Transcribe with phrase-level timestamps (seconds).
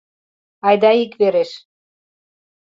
[0.67, 1.51] —Айда иквереш...